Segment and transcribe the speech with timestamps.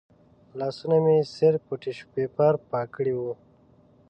[0.59, 3.21] لاسونه مې صرف په ټیشو پیپر پاک کړي و.